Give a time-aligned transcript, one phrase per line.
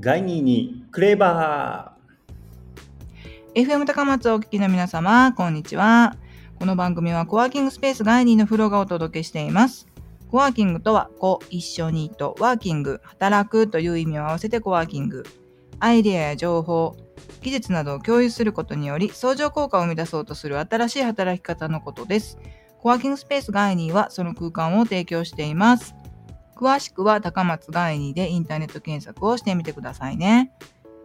[0.00, 6.16] ガイニーにクレバー FM 高松をお聞きの皆様、こんにちは。
[6.58, 9.86] この番組はコワーキングスペースガイニーのフロがお届けしています。
[10.32, 15.22] コワーキングとは、こ、一緒にと、ワーキング、働くという意味を合わせてコワーキング。
[15.78, 16.96] アイデアや情報、
[17.42, 22.36] 技術などを共有することにより、相乗効果を生み出そうとする新しい働き方のことです。
[22.80, 25.94] コワーキングスペースガイニーはその空間を提供しています。
[26.56, 30.52] 詳しくは高松ガイニーでインターネット検索をしてみてくださいね。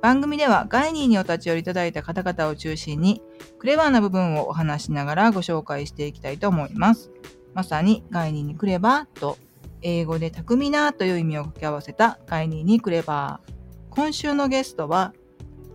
[0.02, 3.22] 番組ではガイニーにお立ち寄りいただいた方々を中心に
[3.58, 7.12] クレバーな部分をお話しながらご紹介していきたいと思います。
[7.54, 9.38] まさにガイニーにクレバーと
[9.82, 13.54] 英語で巧みなという意味を掛け合わせたガイニーにクレバー。
[13.90, 15.14] 今週のゲストは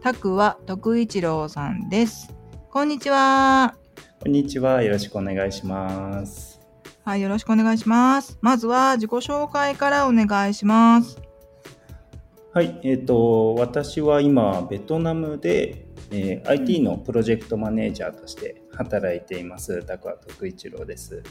[0.01, 2.35] タクワ徳一郎さんです。
[2.71, 3.77] こんにちは。
[4.21, 4.83] こんにちは。
[4.83, 6.54] よろしくお願いします。
[7.05, 8.39] はい、よろしくお願いします。
[8.41, 11.21] まずは自己紹介からお願いします。
[12.55, 12.81] はい。
[12.83, 19.85] えっ、と、私は今、ベトナムで、えー IT のプロジェクトマネージャーとして働いています。
[19.85, 21.17] タクワ徳一郎です。
[21.17, 21.23] よ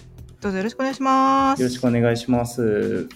[0.41, 1.63] どうぞよろしくお願いします。
[1.63, 3.09] ろしくお願いします。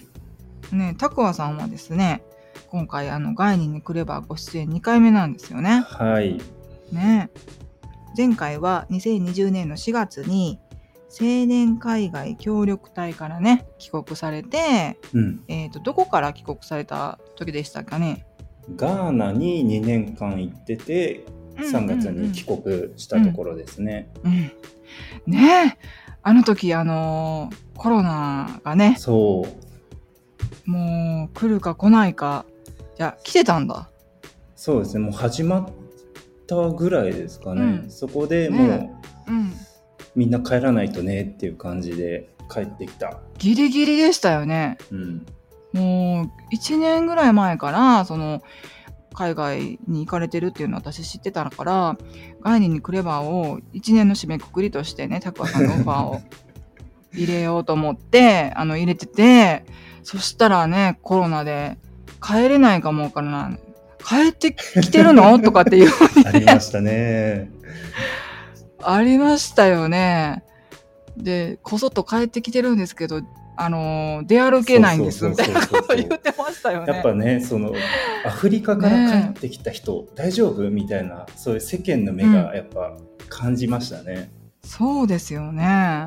[0.72, 2.24] ね、タクワさんはですね、
[2.70, 5.84] 今回あのガイにクレバーご出演2回目なんですよね。
[5.86, 6.40] はい。
[6.90, 7.30] ね。
[8.16, 10.58] 前回は2020年の4月に
[11.10, 15.44] 青年海外協力隊からね帰国されて、うん。
[15.48, 18.26] えー、とどこから帰国された時でしたかね？
[18.76, 21.24] ガーナに2年間行ってて、
[21.56, 24.10] 3月に帰国したところですね。
[24.24, 24.32] うん、
[25.32, 25.78] ねえ
[26.22, 29.46] あの時あのーコロナがねそ
[30.66, 30.70] う。
[30.70, 32.44] もう来るか来ないか
[32.96, 33.88] じゃ来てたんだ。
[34.56, 35.04] そうですね。
[35.04, 35.68] もう始まっ
[36.46, 37.62] たぐらいですかね。
[37.62, 38.92] うんそこでもう、ね
[39.28, 39.52] うん、
[40.18, 43.20] みんな帰らないとねっていう感じで帰ってきた。
[43.38, 44.76] ギリギリでしたよね。
[44.90, 45.26] うん。
[45.72, 48.42] もう1年ぐらい前からその
[49.14, 51.96] 海外に行かれてるっていうのを私知ってたから
[52.40, 56.20] ガイニーにクレバーを1年の締めくくりとしてねタクワさんのオファーを
[57.12, 59.64] 入れようと思ってあの入れてて
[60.02, 61.78] そしたらねコロナで
[62.20, 63.60] 帰れないかもわからない
[64.04, 65.38] 帰ってきてるの？
[65.38, 65.90] とかっていう
[66.26, 67.50] ありましたね。
[68.82, 70.44] ありましたよね。
[71.16, 73.22] でこそっと帰ってきてるんですけど
[73.56, 76.92] あの出歩けないんですみたいなこと言ってましたよね。
[76.92, 77.72] やっぱね、その
[78.24, 80.70] アフリカから帰ってきた人、大丈夫？
[80.70, 82.96] みたいな、そういう世間の目がやっぱ
[83.28, 84.30] 感じましたね。
[84.62, 86.06] そうですよね。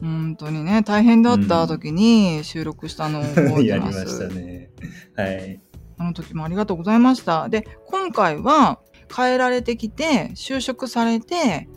[0.00, 3.88] 本当にね、大変だった時に収録したのを覚えやてま。
[3.90, 4.70] りますしたね。
[5.16, 5.60] はい。
[5.96, 7.48] あの時もありがとうございました。
[7.48, 11.68] で、今回は帰られてきて、就職されて、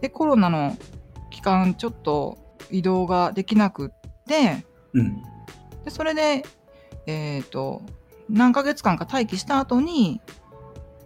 [0.00, 0.76] で、コロナの
[1.30, 2.38] 期間ちょっと
[2.70, 3.90] 移動ができなくっ
[4.26, 5.22] て、うん。
[5.84, 6.44] でそれで、
[7.06, 7.82] えっ、と、
[8.28, 10.20] 何ヶ月間か待機した後に、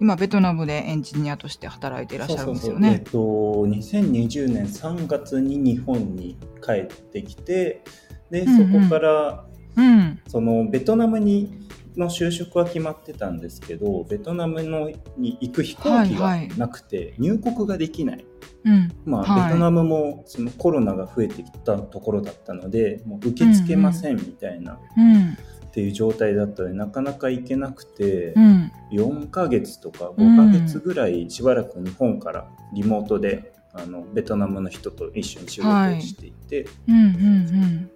[0.00, 3.02] 今、ベトナムでエンジニアとして働いていらっしゃるんですよね。
[3.04, 7.82] えっと、2020年3月に日本に帰ってきて、
[8.30, 9.44] で、うんうんそこから、
[9.76, 10.20] うん。
[10.28, 11.66] そのベトナムに
[11.98, 18.24] の就職は決まってたんですけどベトナムのに行く飛行機がはいはいなくて入国ができない、
[18.64, 18.92] うん。
[19.04, 25.36] まあはいベトナムもそのコロナが増えてきたところだったのでもう受け付けませんみたいな、っうん。
[25.70, 28.72] ていう状態だったのでなかなか行けなくて、うん。
[28.90, 36.94] 4ヶ月とか5ヶ月ぐらいしばらく日本からリモートであのベトナムの人と一緒に仕事をしていて、うん。
[36.94, 37.90] うん。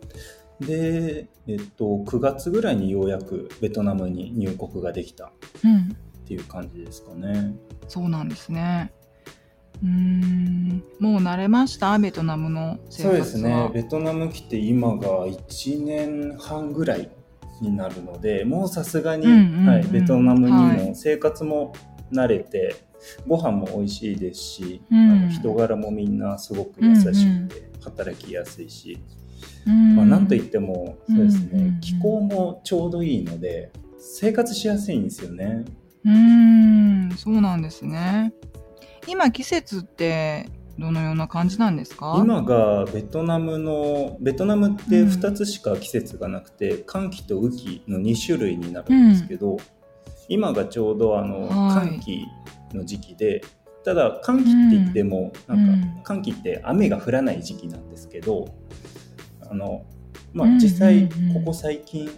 [0.61, 5.33] で、えっと、9月ぐらいにようやくベトナムに入国ができた
[5.65, 5.97] うん。
[6.25, 7.55] っていう感じですかね。
[7.89, 8.93] そうなんですね。
[9.83, 10.85] うーん。
[11.01, 11.99] もう慣れました？
[11.99, 13.13] ベトナムの生そう。
[13.15, 13.71] ですね。
[13.75, 17.11] ベトナム来て今が1年半ぐらい
[17.61, 21.73] になるので、もうさすがに、うんうんうんはい、ベトナムにはも生活も
[22.13, 22.77] 慣れて、
[23.27, 29.22] ご飯も美味しいですし、うんあの人柄もみんなすごく優しくて、働きやすいし、うん。
[29.97, 35.65] まあ、なんといってもそうですね、うんうんうん気候もちょうどいいので生活しやすいんですよね。
[36.05, 37.11] うーん。
[37.17, 38.33] そうなんですね。
[39.07, 42.15] 今季節ってどのような感じなんですか？
[42.19, 49.57] 今がベトナムのベトナムって2つしか季節がなくて、寒気と雨季の2種類になるんですけど、
[50.29, 51.89] 今がちょうどあのはい。
[51.89, 52.25] 寒気
[52.75, 53.43] の時期で、
[53.85, 55.67] ただ寒気って言っても、うん。
[55.67, 58.47] なんか寒気って雨が降らない時期なんですけど
[59.53, 59.85] あの、
[60.33, 62.11] まあうん、実際うんうんここ最近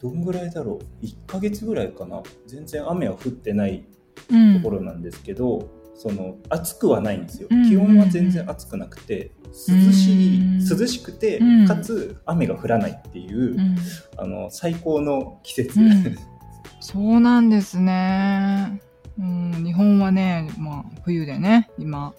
[0.00, 2.22] どんぐらいだろう？1ヶ月ぐらいかな？
[2.48, 3.84] 全然雨は降ってない
[4.30, 4.60] うん。
[4.60, 11.66] ところなんですけど、その暑くはないんですよ、うん気温は全然暑くなくて涼しい、うん涼しくて、うん。
[11.66, 13.76] かつ雨が降らないっていう、うん。
[14.16, 16.16] あの最高の季節、うん。
[16.80, 18.80] そうなんですね。
[19.18, 22.12] うん、日本はね、まあ、冬でね、今、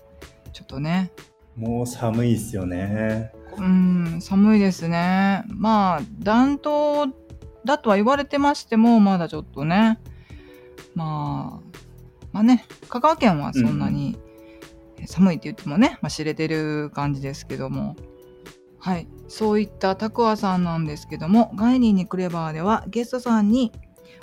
[0.54, 1.12] ちょっとね、
[1.58, 3.32] もう寒いですよね。
[3.58, 5.44] うん、寒いですね。
[5.48, 7.14] まあ、暖冬
[7.66, 10.00] だとは言われてましても、まだちょっとね、
[10.96, 11.78] まあ、
[12.32, 14.18] まあね、香川県はそんなに
[15.06, 17.96] 寒いって言ってもね、まあ、知れてる感じですけども、
[18.80, 23.72] はい、そういったタクワさんなんですけども、ガイニーにクレバーではゲストさんに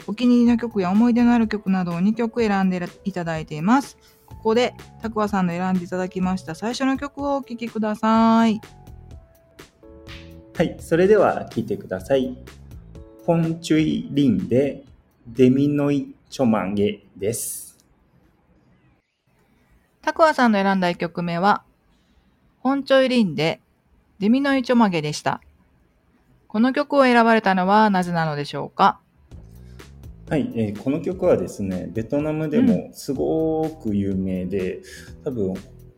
[0.07, 3.97] お気に入りの曲や思い出のある曲などを2曲選んでいただいています。
[4.27, 8.61] ここでタクワさんの選んでいただきました最初の曲をお聴きください。
[10.57, 12.37] はい、それでは聴いてください。
[13.25, 14.85] フォンチュイリンで
[15.27, 17.79] デミノイチョマンゲです。
[20.03, 21.63] タクワさんの選んだ1曲目は、
[22.61, 23.61] ホンチョイリンで
[24.19, 25.41] デミノイチョマゲでした。
[26.47, 29.01] この曲を選ばれたのはなぜなのでしょうか？
[30.29, 34.81] はい、えーこの曲はですね、ベトナムでもすごく有名で、
[35.25, 35.55] 多分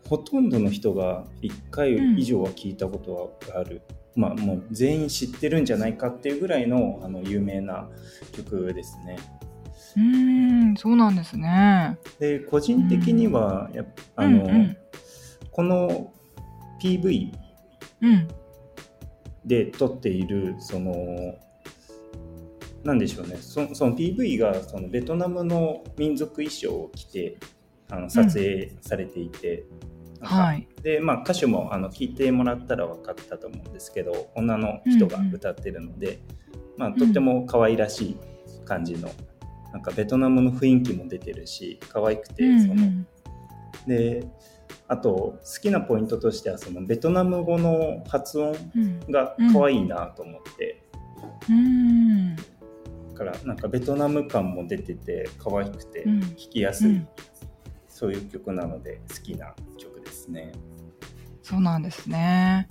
[0.09, 3.83] ほとんどの人が1回以上は聞いたことがある、
[4.15, 7.89] まあもう全員知ってるんじゃないかっていうぐらいのあの有名な
[8.33, 9.17] 曲ですね。
[9.97, 11.99] うーん、そうなんですね。
[12.19, 13.85] で個人的にはや
[14.17, 14.77] あの、うんうん
[15.51, 16.11] この
[16.83, 17.31] PV
[18.01, 18.29] うん。
[19.45, 20.95] で撮っているその
[22.85, 27.37] なんでしょうねそその PV がそのベトナムの民族衣装を着て
[27.91, 29.92] あの撮影されていて、なんか
[30.23, 30.69] はい。
[30.83, 36.21] でまあ歌手もあの聞いてもらったら分かったと思うんですけど女の人が歌ってるので、
[36.77, 38.17] まあ、とっても可愛らしい
[38.65, 39.11] 感じの、
[39.73, 43.07] なんかベトナムの雰囲気も出てるし可愛くて、うんその
[43.87, 44.27] で
[44.89, 49.01] あと好きなポイントとしてはそのベトナム語の発音うん。
[49.11, 50.83] が可愛いなと思って、
[51.49, 52.37] うん。
[52.37, 52.43] だ
[53.15, 56.21] からなんかベトナム感も出てて可愛くてうん。
[56.21, 57.09] 聴きやすい、うん。
[57.89, 59.92] そういう曲なので好きな曲
[60.23, 60.53] ですね。
[61.43, 62.69] そうなんですね。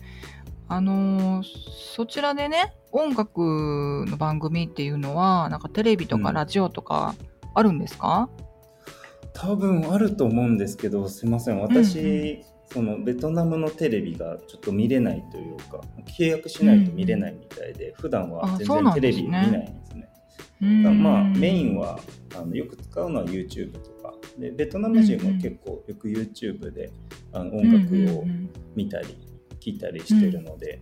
[0.68, 1.46] あのー
[1.94, 6.36] そちらでね、音楽の番組っていうのは、なんかテレビとかうん。
[6.36, 7.16] ラジオとか
[7.54, 8.30] あるんですか、
[9.34, 11.60] 多分あると思うんですけどすいません。
[11.60, 15.82] 私、うんそのベトナムのテレビがちょっと見れないというか
[16.18, 20.10] 契約しないと見れないみたいで、普段は全然テレビ見ないんですね。
[20.62, 22.00] まあメインは
[22.34, 23.91] あのよく使うのは YouTube とか
[24.38, 26.92] でベトナム人も結構よく YouTube で
[27.34, 28.26] あの音楽を
[28.76, 29.18] 見たり
[29.60, 30.82] 聞いたりしてるので、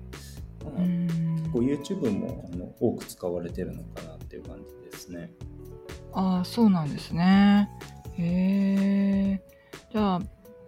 [0.60, 5.32] 結構 YouTube もあの多く使われてるのかなっていう感じですね。
[6.14, 7.70] ああそうなんですね。
[8.18, 9.42] へえ
[9.92, 10.22] じゃあ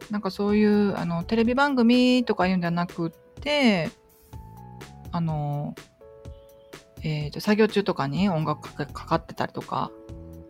[0.10, 3.12] なんかそういうあのテレビ番組とかいうんじゃなくっ
[3.42, 3.90] て
[5.12, 5.76] あの
[7.04, 9.92] えーと作業中とかに音楽かかってたりとか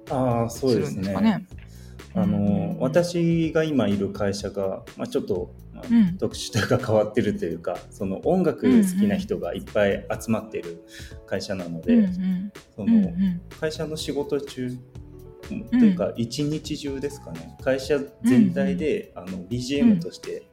[0.10, 1.46] ああそうですすかね。
[2.14, 6.18] あのうん私が今いる会社が、まあ、ちょっと、まあうん。
[6.18, 10.84] 特殊というか変わってるというかその音楽好きな人がいっぱい集まってる
[11.28, 12.52] 会社なので、うんうん。
[12.76, 13.42] そうんうのん。
[13.60, 14.72] 会社の仕事中
[15.70, 17.58] というか一日中ですかね。
[17.64, 20.44] 会社全体で、あの BGM として、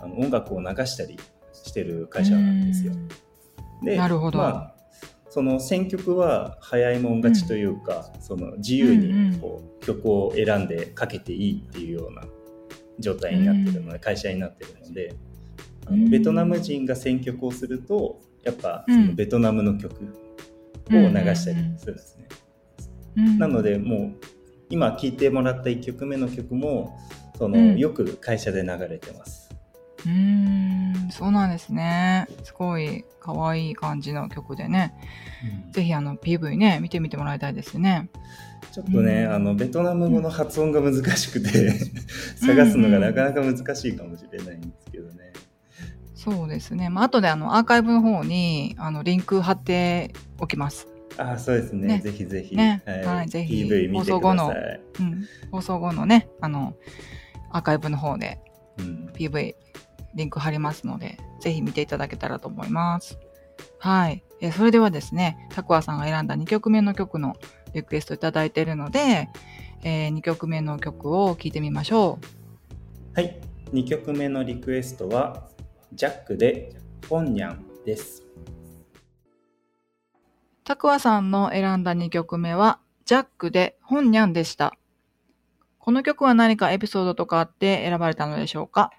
[0.00, 1.18] あの音楽を流したり
[1.52, 2.92] してる会社なんですよ。
[3.82, 4.38] でなるほど。
[4.38, 4.73] まあ
[5.34, 12.22] その選曲は早いもん勝ちというか、その自由にこう曲を選んでかけていいっていうような
[13.00, 15.16] 状態になってるので、会社になってるので
[15.88, 16.10] あのうん。
[16.10, 19.06] ベトナム人が選曲をするとやっぱうん。
[19.06, 22.28] そのベトナムの曲を流したりするんですね。
[23.16, 23.38] うん。
[23.40, 24.16] なのでもう
[24.70, 26.96] 今聴いてもらった1曲目の曲も
[27.36, 27.76] その、うん。
[27.76, 29.43] よく会社で流れてます。
[30.06, 32.26] うーんそうなんですね。
[32.42, 34.94] すごい可愛い感じの曲でね。
[35.72, 38.08] ぜひあの PV ね見てみてもらいたいですね。
[38.72, 39.32] ちょっとね、うん。
[39.34, 41.70] あのベトナム語の発音が難しくて
[42.36, 45.32] 探すのがなかなか難しいかもしれないんですけどね。
[46.14, 51.86] そうですね、まあ後であのアーカイブの方にあのリンク貼っておきます、あそうですね。
[51.86, 52.00] ね。
[52.00, 52.82] ぜひぜひ、ね。
[52.86, 53.28] はい。
[53.28, 53.64] ぜひ。
[53.64, 54.54] PV 見てく放送後の。
[55.00, 56.74] うん、放送後のねあの
[57.50, 58.38] アーカイブの方で
[58.78, 59.54] うん、PV
[60.14, 63.18] リンク貼りますのでぜひ見ていただけたらと思います。
[63.78, 64.24] はい。
[64.40, 67.36] えそれではですねタクワさんが選んだ2曲目の曲の
[67.72, 69.28] リクエストいただいているので、
[69.82, 72.18] え2曲目の曲を聴いてみましょ
[73.14, 73.20] う。
[73.20, 73.40] はい。
[73.72, 75.48] 2曲目のリクエストは
[75.92, 76.76] ジャックで
[77.08, 78.22] 「ポンニャン」です。
[80.64, 84.78] タクワさんの選んだ2曲目は、ジャックで本ニャンでした。
[85.78, 88.90] この曲は何かエピソードとかあって選ばれたのでしょうか？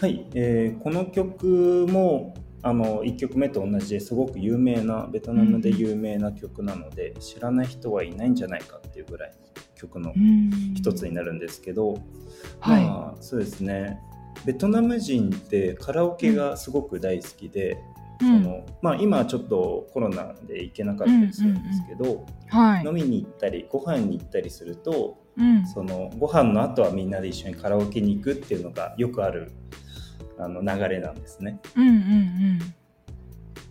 [0.00, 9.36] はい、えーこの曲もあの1曲目と同じですごく有名なベトナムで有名な曲なので、知らない人はいないんじゃないかっていうぐらいの
[9.74, 10.14] 曲の
[10.74, 11.98] 一つになるんですけど、
[12.60, 12.84] はい。
[12.84, 14.00] まあそうですね。
[14.46, 17.76] ベトナム人ってカラオケがすごく大好きで、
[18.20, 22.86] そのまあ、今はちょっとコロナで行けなかったりするんですけど、はい。
[22.86, 25.66] 飲みに行ったりご飯に行ったりするとうん。
[25.66, 29.52] そのご飯の後はみんなで一緒にカラオケに行くっていうのがよくある
[30.42, 31.60] あの流れなんですね。
[31.76, 32.58] うんうん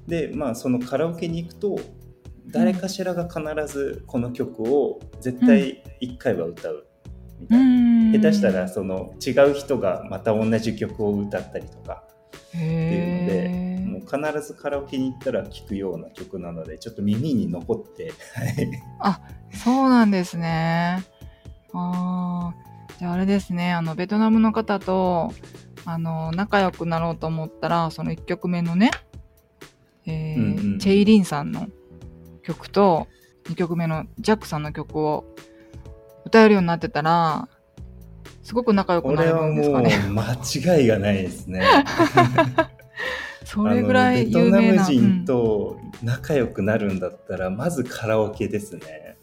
[0.07, 1.79] でまあそのカラオケに行くと
[2.47, 6.87] 誰かしらが必ずこの曲を絶対1回は歌う
[7.39, 7.63] みたいな。
[7.63, 8.11] うん。
[8.11, 12.03] 下手したらその違う人がまた同じ曲を歌ったりとか
[12.47, 18.13] っていうのでもう必ずカラオケに行ったら聴くような曲なのでちょっと耳に残って、
[18.99, 21.03] はいそうなんですね。
[21.73, 22.55] ああ、
[22.99, 25.33] じゃああれですね、あの、ベトナムの方と、
[25.91, 28.91] あの、仲良くなろうと思ったら、その1曲目のね、
[30.05, 31.67] えーうんうんチェイリンさんの
[32.43, 33.07] 曲と、
[33.45, 35.25] 2曲目のジャックさんの曲を
[36.25, 37.49] 歌えるようになってたら、
[38.43, 39.97] すごく仲良くこなれるんですかね。
[40.09, 41.65] 間違いがないですね。
[43.43, 44.57] それぐらい有名な。
[44.57, 49.17] トナム人と仲良くなるんだったら、まずカラオケですね。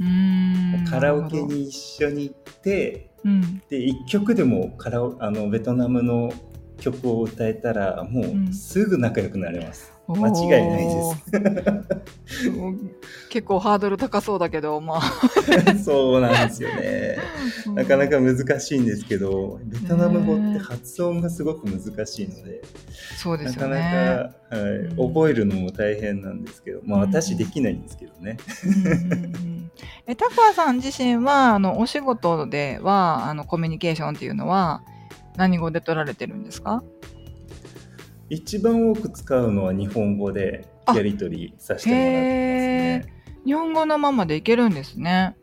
[0.90, 6.32] カラオケに一緒に行ってどうん、で1曲でもカラオあのベトナムの
[6.78, 9.92] 曲を歌えたらもうんうすぐ仲良くなれます。
[10.09, 11.25] お間違いないです。
[13.28, 15.02] 結構ハードル高そうだけど、まあ。
[15.83, 17.18] そうなんですよね。
[17.75, 22.62] なかなか難しいんですけど、ベトナム語って発音がすごく難しいので、
[23.16, 24.30] そうですよなかなね。
[24.50, 28.37] か、はいうん覚えるのも大変なんですけど、まあうん私できないんですけどね。
[28.64, 29.56] うんうんうん
[30.06, 34.83] えタクワさん自身はあのお仕事ではあのコミュニケーションっていうのは
[35.37, 36.83] 何語で取られてるんですか？
[38.28, 43.12] 一番多く使うのは日本語でやり取りさせてもらってますね。
[43.45, 45.37] 日本語のままでいけるんですね。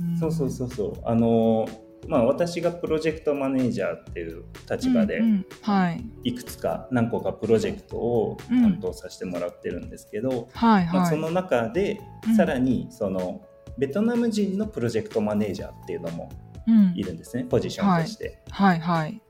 [0.00, 0.92] んそうそうそうそう。
[1.04, 1.68] あの
[2.08, 11.08] まあ私がプロジェクトマネージャーっていう立場でうんうんはいいくつか何個かプロジェクトを担当させてもらってるんですけど、はい。
[11.08, 13.42] その中でうんさらにその
[13.78, 16.30] ベトナム人のプロジェクトマネージャーっていうのも
[16.66, 18.42] うんいるんですね、ポジションとして。
[18.50, 19.20] はいはい。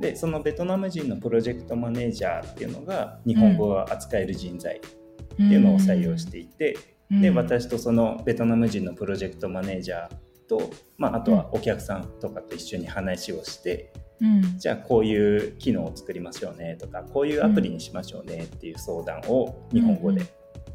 [0.00, 6.76] でそのベトナム人のプロジェクトマネージャーっていうのが日本語が扱える人材っていうのを採用していて、
[7.10, 7.20] うん。
[7.20, 10.16] で私とそのベトナム人のプロジェクトマネージャー
[10.48, 14.58] と、まあ、あとはお客さんとかと一緒に話をして、うん。
[14.58, 20.28] じゃあこういう機能を作りましょうねとかこういうアプリにしましょうねっていう相談を日本語で、うん。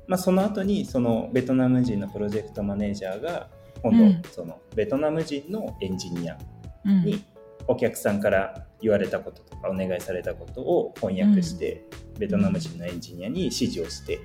[0.07, 3.49] まあ、その後にそのベトナム人のプロジェクトマネージャーが
[3.83, 4.21] 今うん。
[4.21, 6.37] 度そのベトナム人のエンジニア
[6.85, 7.03] うん。
[7.03, 7.23] に
[7.71, 11.85] お客さんから言われたこととかお願いされたことを翻訳して、
[12.19, 14.19] ベトナム人のエンジニアに指示をして、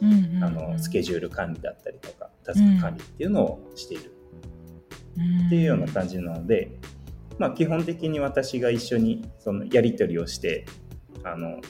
[0.00, 0.44] うんうん。
[0.44, 4.12] あのスケジュール管理だったりとかタスク管理っていうのをしている。
[5.46, 6.70] っていうような感じなので、
[7.38, 10.64] まあ、基本的に私が一緒にそのやり取りをして
[11.22, 11.60] あの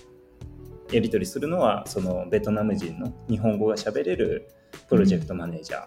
[0.93, 4.49] やり取りするのはそのベトナム人の日本語が喋れる
[4.89, 5.87] プロジェクトマネージャー。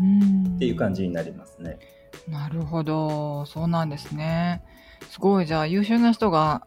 [0.00, 0.04] う
[0.52, 0.56] ん。
[0.56, 1.78] っていう感じになりますね。
[2.26, 4.62] なるほど、そうなんですね。
[5.10, 6.66] すごい、じゃあ優秀な人が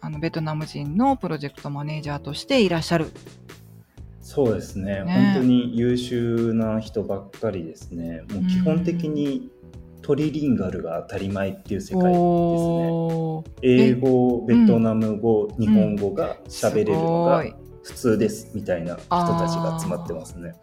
[0.00, 3.10] あのベトナム人のプロジェクトマネージャーとしていらっしゃる。
[4.20, 8.22] そうですねね本当に優秀な人ばっかりですね。
[8.30, 9.50] もう基本的に
[10.02, 13.44] トリリンガルが当たり前っていう世界ですね。
[13.62, 17.44] 英語、ベトナム語、日本語が喋れるのが
[17.82, 20.54] 普通ですみたいな人たちが集まってますね。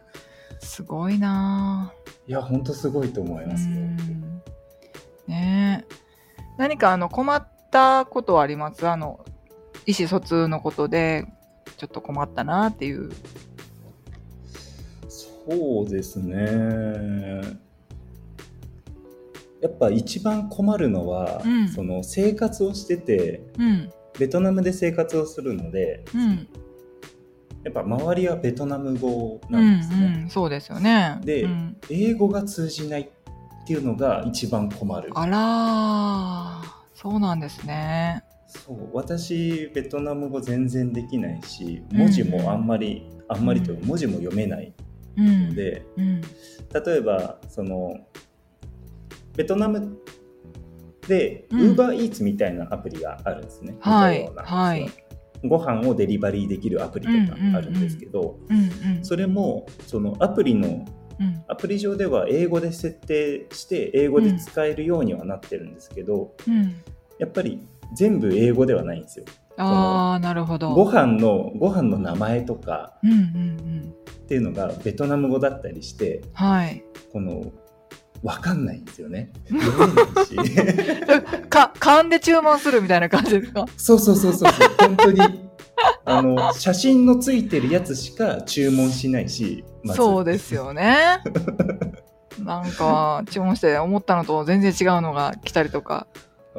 [0.60, 1.94] すごいな
[2.28, 3.48] いや、本当すごいと思いぁ。
[3.48, 3.98] ますね
[5.30, 5.67] え
[6.58, 8.88] 何かあの困ったことはあります？
[8.88, 9.26] あの
[9.86, 11.26] 意思疎通のことで
[11.78, 13.12] ちょっと困ったなっていう。
[15.08, 17.58] そうですね。
[19.62, 21.68] やっぱ一番困るのは、うん。
[21.70, 23.90] その生活をしててうん。
[24.20, 26.48] ベトナムで生活をするのでうん。
[27.64, 30.30] やっぱ周りはベトナム語うなんですね、んうん。
[30.30, 31.20] そうですよね。
[31.24, 31.78] でうん。
[31.90, 33.10] 英語が通じないっ
[33.68, 35.10] ていうのが一番困る。
[35.14, 36.78] あらー。
[36.96, 38.24] そうなんですね。
[38.48, 38.90] そう。
[38.94, 44.74] 私ベトナム語全然できないし文字もあんまり、あんまりというか文字も読めない
[45.18, 45.50] うん。
[45.50, 46.22] ので、うん。
[46.22, 46.28] 例
[46.98, 47.94] えばその
[49.36, 49.98] ベトナム
[51.08, 51.60] でうん。
[51.74, 53.76] UberEats みたいなアプリがあるんですね。
[53.82, 54.30] はい。
[54.36, 54.90] はい。
[55.44, 58.58] ご飯をデリバリーできるアプリとかあるんですけど、うん
[58.98, 59.06] うん。
[59.06, 60.86] それもそのアプリの
[61.20, 66.76] うんアプリ上では英語で設定して英語で使えるようにはなってるんですけど、うん
[67.20, 69.26] やっぱり全部英語ではないんですよ。
[69.58, 70.70] ああ、なるほど。
[70.76, 72.94] ご飯のご飯の名前とか。
[73.04, 76.84] っていうのがベトナム語だったりしてはい。
[77.12, 77.52] この
[78.22, 79.32] 分かんないんですよね。
[81.50, 83.66] か、勘で注文するみたいな感じですか？
[83.78, 85.47] そうそうそうそう本当に
[86.06, 91.20] あの写真のついてるやつしか注文しないし、まずそうですよね。
[92.44, 96.08] なんか、注文して思ったのと全然違うのが来たりとか。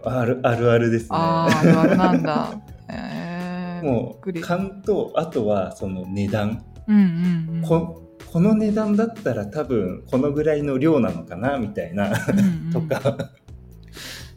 [0.04, 1.08] あるあるあるですね。
[1.12, 2.50] ああ、あるあるなんだ。
[2.90, 4.40] えー、もう。
[4.40, 7.62] 勘とあとはその値段、うんうんうん。
[7.62, 13.30] ここの値段だったら多分このぐらいの量なのかなみたいなうんうん とか、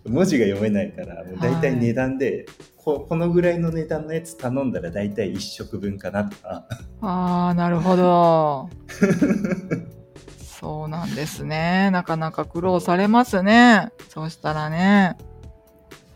[0.08, 2.46] 文字が読めないからもう大体値段で、
[2.84, 6.66] ここのぐらいの値段のやつ頼んだら大体1食分かなとか
[7.02, 8.70] ああ、なるほど。
[10.60, 11.90] そうなんですね。
[11.92, 13.92] なかなか苦労されますね。
[14.10, 15.18] そうしたらね。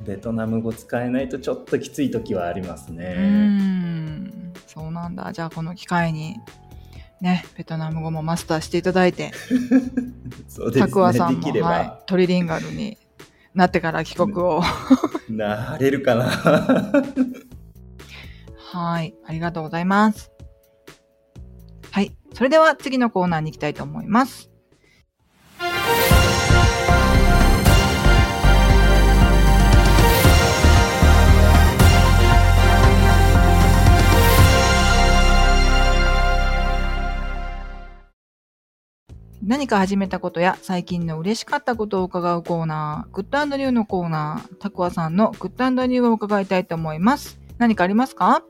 [0.01, 3.13] ベトナム語使えないとちょっときつい時はありますね。
[3.15, 4.53] ん。
[4.67, 5.31] そうなんだ。
[5.34, 6.39] じゃあこの機会に、
[7.22, 9.31] ね、ベトナム語もマスターしていただいて、
[10.50, 12.98] そうですたくわさんも、はい、トリリンガルに
[13.56, 14.62] なってから帰国を。
[15.30, 16.26] なれるかな
[18.58, 19.16] はい。
[19.26, 20.32] ありがとうございます。
[21.92, 22.16] はい。
[22.34, 24.52] それでは次のコーナーに行きたいと思います。
[39.46, 47.38] 何か始めたことや最近の嬉しかったことを伺うコーナー、グッドニューのコーナー、たくわさんのグッドニューを伺いたいと思います。
[47.60, 48.44] 何かありますか？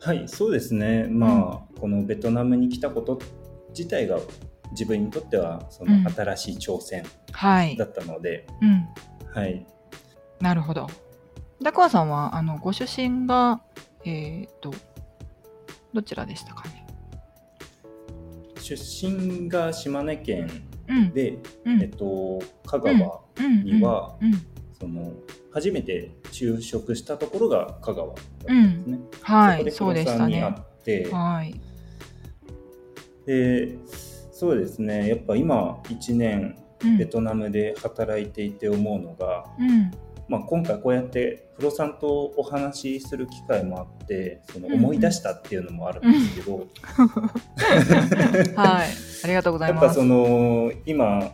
[0.00, 3.18] はいそうですねまあ、このベトナムに来たこと
[3.70, 4.18] 自体が
[4.72, 7.02] 自分にとってはそうんの新しい挑戦
[7.32, 7.86] はいだ。
[7.86, 8.86] ったので、うん。
[9.32, 9.66] はい
[10.40, 10.88] なるほど。
[11.62, 13.62] たくわさんは、あの、ご出身が、
[14.04, 14.72] えっ、と、
[15.94, 16.73] どちらでしたかね？
[18.64, 20.48] 出身が島根県
[20.88, 21.12] うん。
[21.12, 24.32] で、うんえっと、香川うんには、うん。
[24.72, 25.12] その
[25.52, 28.98] 初めて就職したところが香川だったんですね。
[29.22, 30.56] はい、そうでしに会ね。
[30.58, 31.60] って、はい。
[33.26, 33.78] で
[34.32, 39.90] そうですねやっぱ今1年うんベトナムで働いていて思うのが、うん。
[40.28, 46.66] まあ、今回こうやってフロさんとお話しする機会もあってそのうんうん思い出したっていうのもあるんですけど、
[48.56, 48.88] はい。
[49.24, 49.84] ありがとうございます。
[49.84, 51.32] やっぱその今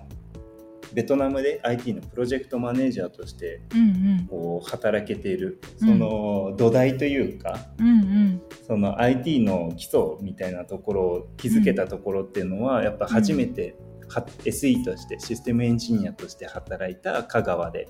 [0.92, 7.87] ベトナムで IT のプロジェクトマネージャーとしてうんこう働けているうんその土台というか、うん。
[7.87, 8.42] うんうん。
[8.66, 17.88] その IT の基礎みたいなところを築けたところっていうのは、やっぱ初めては SE としてシステムエンジニアとして働いた香川で。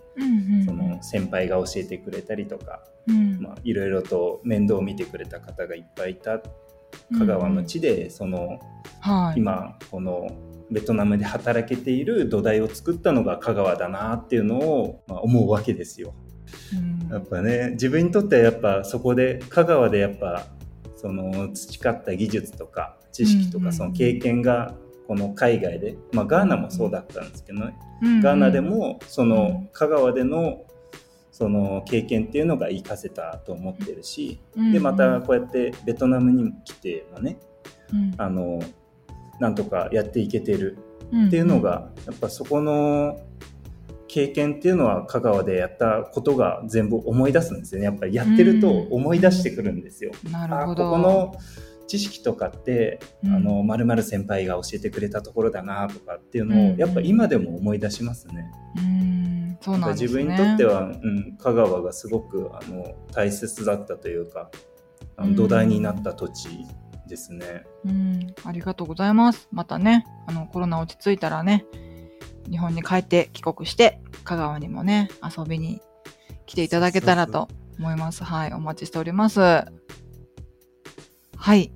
[0.67, 2.83] その先輩が教えてくれたりとか、
[3.65, 6.41] いろいろと面倒を見てくれた方がいっぱいいた
[7.19, 8.61] 香川の地でその
[9.01, 9.39] はい。
[9.41, 10.29] 今この
[10.71, 16.15] ベトナムで働けている土台を作ったのが香川だなっていうのをまあ思うわけですよ。
[16.75, 20.47] うんやっぱね自分にとってはやっぱそこで香川でやっぱ
[20.97, 24.75] その培った技術とか知識とかその経験が
[25.11, 30.65] この海外で、まあ、ガーナもそうだったんですけどね、うんガーナでもそうんの香川での
[31.33, 37.41] その経験っていうのが活かせたと思ってるし、うんでまたこうやってベトナムに来てはね
[37.93, 38.15] うん。
[38.19, 38.63] あの
[39.41, 40.79] なんとかやっていけてる
[41.11, 41.27] うん。
[41.27, 43.19] っていうのが、やっぱそこの
[44.07, 47.87] 経験っていうのは香川でやったことが全部思い出すんですよね。
[47.87, 50.13] やっぱりやってると思い出してくるんですよ。
[50.31, 50.89] なるほど。
[50.89, 51.35] この
[51.91, 58.49] 知識とかって、うんあの〇〇先輩が教えてくれたところだなとかっていうのを、うんやっぱ今でも思い出しますね。
[58.77, 60.25] うん、そうなんですね。
[60.25, 64.51] 自分にとっては、うん、香川がすごくあの大切だったというか
[65.17, 66.49] あうんの土台になった土地
[67.09, 67.65] ですね。
[67.85, 69.49] うん、ありがとうございます。
[69.51, 71.67] またね、あのコロナ落ち着いたらね、
[72.49, 75.81] 日本に帰って帰国して、香川にもね、遊びに
[76.47, 77.49] 来ていただけたらと
[77.79, 78.23] 思います。
[78.23, 79.41] はい、お待ちしております。
[81.51, 81.73] はい、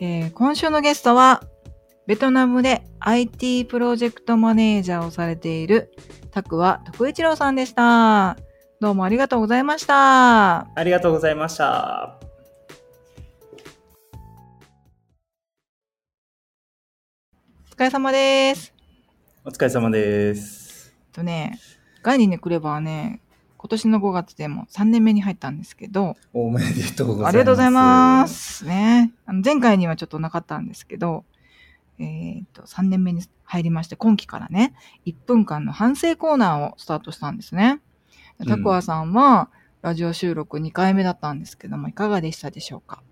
[0.00, 1.42] えー今週のゲストは、
[2.06, 5.90] ベトナムで IT プロジェクトマネージャーをされている、
[6.30, 8.36] たくわ徳一郎さんでした。
[8.80, 10.60] どうもありがとうございました。
[10.60, 12.20] ありがとうございました。
[17.72, 18.72] お疲れ様です。
[19.44, 20.94] お疲れ様です。
[21.12, 21.58] とね、
[22.04, 23.23] ガイに来ればね、
[23.64, 27.28] 今年の5月でも3年目に入ったんですけど、おめでとうございます。
[27.28, 28.28] ありがとうございま。
[28.28, 28.66] す。
[28.66, 29.14] ね。
[29.24, 31.24] あの前回にはちょっとなかったんですけど、
[31.98, 34.74] えっと、3年目に入りまして、今期からね、
[35.06, 37.80] 1分間の反省コーナーをスタートしたんですね。
[38.46, 39.48] タコアさんは、
[39.80, 43.02] ラジオ収録2回目だったんですけども、いかがでしたでしょうか？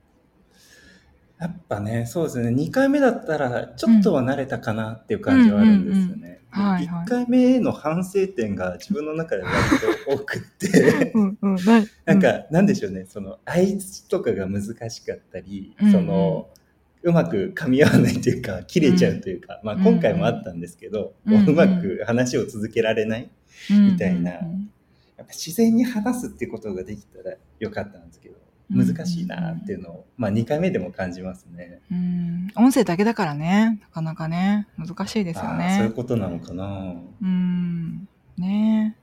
[1.41, 6.42] やっぱね、そうですね、2回目だったら、ちょっとは慣れたかなっていう感じはあるんですよね。
[6.53, 7.05] はいはい。
[7.07, 9.55] 1回目への反省点が自分の中で割
[10.07, 11.57] と多くって、 うんうん。
[12.05, 15.93] な んか、なんでしょうね、その、相槌とかが難しかったり、うんうん。
[15.93, 16.51] その、
[17.03, 21.49] うまく噛み合わないというか、切れちゃうというか、まあ今回もあったんですけど、うんうん。
[21.49, 23.31] うまく話を続けられない。
[23.71, 24.39] うんみたいな。
[24.39, 24.73] うんうん
[25.23, 28.35] やっぱ自然に話すってことができたらよかったんですけど、
[28.71, 31.81] 難しいなっていうのを、まあ2回目でも感じますね。
[31.91, 35.95] うん音声だけだからね、なかなかね、難しいですよあーそういうね。
[35.95, 36.95] ことなのかな。
[37.23, 38.09] うん。
[38.39, 38.97] ね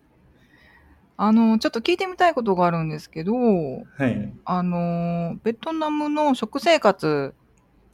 [1.17, 4.33] あの、ちょっと聞いてみたいことがあるんですけど、はい。
[4.45, 7.33] あの、ベトナムの食生活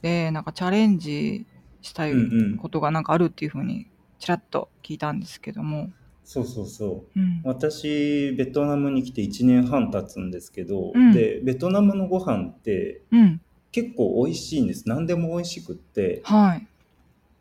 [0.02, 1.44] で、なんかチャレンジ
[1.82, 3.88] したいうんうんことがなんかあるっていうふうに、
[4.20, 5.90] ちらっと聞いたんですけども。
[6.26, 7.20] そうそうそう。
[7.20, 7.40] うん。
[7.44, 13.40] 私、ベトナムに来て1年半経つんですけど、うんで、ベトナムのご飯ってうん。
[13.70, 14.88] 結構美味しいんです。
[14.88, 16.20] 何でも美味しくって。
[16.24, 16.66] はい。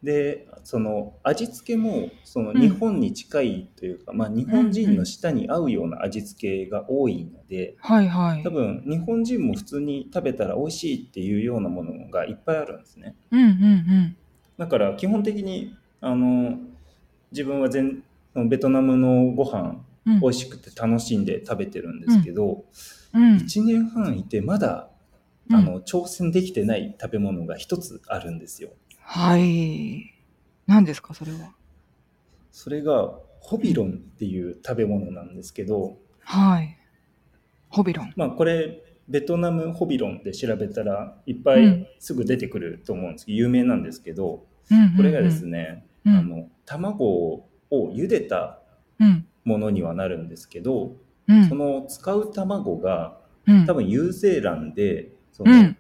[0.03, 8.51] で、その味付けもそのうん日本に近いというか、まあ日本人の舌に合うような味付けが多いので、はいはい多。
[8.51, 13.15] 分日本人も普通に食べたら美味しいっていうようなものがいっぱいあるんですね。
[13.31, 14.15] うんうん
[14.57, 16.57] だから基本的にあの
[17.31, 18.03] 自分は全
[18.35, 19.69] ベトナムのご飯
[20.05, 20.13] うん。
[20.13, 22.65] うん美味しくて楽しんで食べてるんですけど、
[23.11, 23.37] うん。
[23.37, 24.91] 1年半いてまだ
[25.49, 28.69] あの挑戦できてない食べ物が一つあるんですよ。
[28.99, 30.13] はい。
[30.67, 31.55] 何ですか、それは？
[32.51, 36.77] それがホビロンっていう食べ物なんですけど、はい。
[37.69, 38.13] ホビロン。
[38.15, 44.45] まあこれベトナムホビロンで調べたらいっぱうんいすぐ出てくると思うんですけど、有名なんですけど
[44.97, 48.60] これがですね、うん、あの卵を茹でた
[48.99, 49.25] うん。
[49.43, 50.95] ものにはなるんですけど、
[51.28, 51.47] うん。
[51.47, 55.78] その使う卵がうん、多分ユーゼーランでその、うん。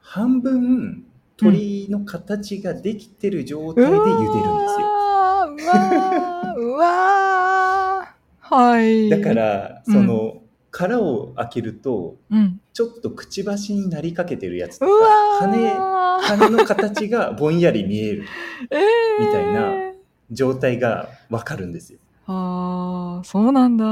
[0.00, 1.04] 半分
[1.36, 4.86] 鳥の形ができてる状態で茹でるんですよ。
[4.86, 9.08] うわーうわーうわーはい。
[9.10, 10.36] だか、ら、うんその
[10.72, 12.60] 殻を開けるとうん。
[12.72, 15.10] ちょっとくちばしになりかけてるやつとうかわ
[15.40, 18.24] 羽ー羽の形がぼんやり見える
[18.70, 19.89] えーみたいな
[20.30, 21.98] 状態がわかるんですよ。
[22.26, 23.84] ああ、そうなんだ。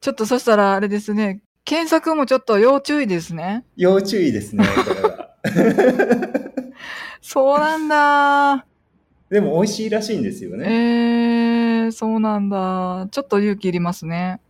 [0.00, 1.40] ちょっとそしたらあれですね。
[1.64, 3.64] 検索もちょっと要注意ですね。
[3.76, 5.30] 要注意ですね、これは。
[7.20, 8.66] そうなんだ。
[9.28, 11.84] でも美味しいらしいんですよね。
[11.84, 13.08] えー、そうなんだ。
[13.10, 14.40] ちょっと勇気いりますね。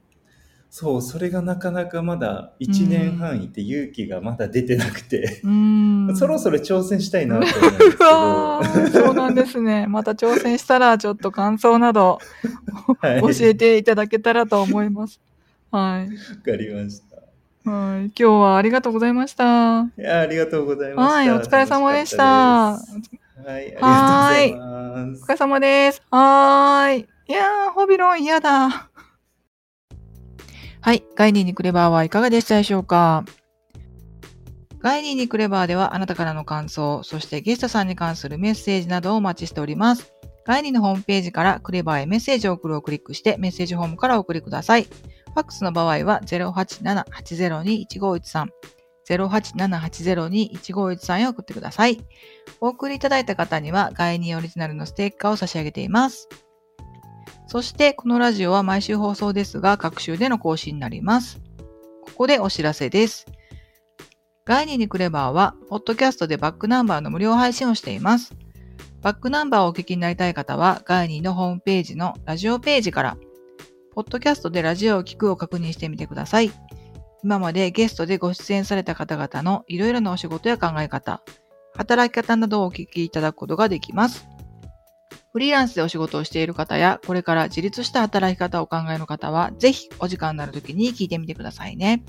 [0.78, 6.12] そう、それがなかなかまだ1年半いて勇気がまだ出てなくて、うーん。
[6.14, 9.86] そろそろ挑戦したいなと思うんですけ うわーど、そうなんですね。
[9.86, 12.18] また挑戦したら、ちょっと感想など
[13.00, 15.18] はい、教えていただけたらと思います。
[15.70, 16.08] はい。
[16.08, 17.00] わかりまし
[17.64, 17.70] た。
[17.70, 18.04] はい。
[18.04, 19.80] 今日はありがとうございました。
[19.98, 21.14] いや、ありがとうございました。
[21.14, 22.72] はい、お疲れ様でした。
[22.72, 23.02] 楽し
[23.42, 25.22] たはい、ありがとうございます。
[25.22, 26.02] お疲れ様です。
[26.10, 27.08] はーい。
[27.28, 28.90] いやー、ホビロン嫌だ。
[30.86, 31.02] はい。
[31.16, 33.24] ガイニーにクレバーはいかがでしたでしょうか？
[34.78, 40.12] ガイニーにクレバーではあなたからの感想、そしてゲストさんに関するメッセージなどをお待ちしております。
[40.46, 44.84] ガイニーのホームページからクレバーへメッセージを送るをクリックしてメッセージフォームからお送りください。
[44.84, 48.46] ファックスの場合は087-802-1513
[49.08, 52.00] 087-802-1513へ送ってください。
[52.60, 56.28] お送りいただいた方には、ガイニーオリジナルのステッカーを差し上げています。
[57.56, 61.40] そして、このラジオは毎週放送ですが、各週での更新になります。
[62.02, 63.24] ここでお知らせです。
[64.44, 68.34] ガイニーにクレバーは、ポッドキャストでバックナンバーの無料配信をしています。
[69.00, 73.16] バックナンバーをお聞きになりたい方は、ガイニーのホームページのラジオページから、
[73.94, 76.50] ポッドキャストでラジオを聞くを確認してみてください。
[77.24, 81.22] 今までゲストでご出演された方々のいろいろなお仕事や考え方、
[81.74, 84.28] 働き方などをお聞きいただくことができます。
[85.36, 92.06] フリーランスでお仕事をしている方や、これから自立した働き方をお考えの方は、ぜひお時間になる時に聞いてみてくださいね。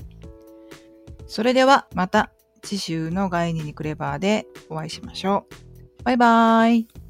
[1.26, 5.46] それではまた次週の概念にクレバーでお会いしましょ
[6.00, 6.04] う。
[6.04, 7.07] バイバーイ。